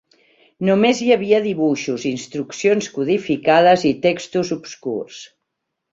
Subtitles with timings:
[0.69, 5.25] Només hi havia dibuixos, instruccions codificades i textos obscurs.